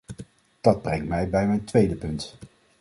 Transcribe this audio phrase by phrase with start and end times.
[0.61, 2.35] Dat brengt mij bij mijn tweede punt.